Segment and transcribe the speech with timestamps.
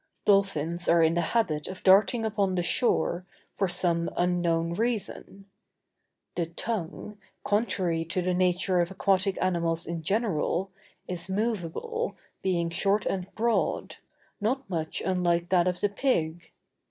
[0.25, 3.23] Dolphins are in the habit of darting upon the shore,
[3.55, 5.45] for some unknown reason.
[6.35, 10.71] The tongue, contrary to the nature of aquatic animals in general,
[11.07, 13.97] is movable, being short and broad,
[14.39, 16.49] not much unlike that of the pig.